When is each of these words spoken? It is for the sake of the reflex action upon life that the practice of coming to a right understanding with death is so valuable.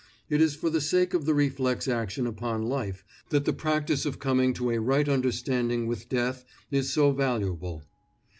It 0.31 0.41
is 0.41 0.55
for 0.55 0.71
the 0.71 0.81
sake 0.81 1.13
of 1.13 1.25
the 1.25 1.33
reflex 1.35 1.87
action 1.87 2.25
upon 2.25 2.63
life 2.63 3.03
that 3.29 3.45
the 3.45 3.53
practice 3.53 4.03
of 4.03 4.17
coming 4.17 4.51
to 4.55 4.71
a 4.71 4.79
right 4.81 5.07
understanding 5.07 5.85
with 5.85 6.09
death 6.09 6.43
is 6.71 6.91
so 6.91 7.11
valuable. 7.11 7.83